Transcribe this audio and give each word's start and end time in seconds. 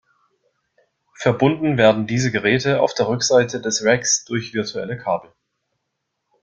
Verbunden 1.13 1.77
werden 1.77 2.07
diese 2.07 2.31
Geräte 2.31 2.81
auf 2.81 2.95
der 2.95 3.07
Rückseite 3.07 3.61
des 3.61 3.85
Racks 3.85 4.25
durch 4.25 4.51
virtuelle 4.51 4.97
Kabel. 4.97 5.31